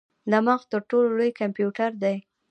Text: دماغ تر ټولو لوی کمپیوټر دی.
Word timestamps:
دماغ 0.31 0.61
تر 0.71 0.81
ټولو 0.89 1.07
لوی 1.17 1.31
کمپیوټر 1.41 1.91
دی. 2.03 2.15